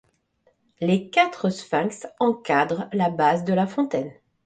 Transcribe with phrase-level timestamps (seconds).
[0.79, 4.11] Les quatre sphinx encadrent la base de la fontaine.